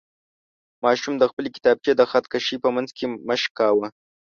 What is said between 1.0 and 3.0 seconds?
د خپلې کتابچې د خط کشۍ په منځ